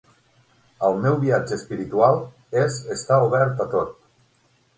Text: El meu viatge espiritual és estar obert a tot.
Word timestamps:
El 0.87 0.95
meu 1.03 1.17
viatge 1.23 1.53
espiritual 1.57 2.17
és 2.63 2.79
estar 2.97 3.21
obert 3.27 3.63
a 3.69 3.71
tot. 3.77 3.95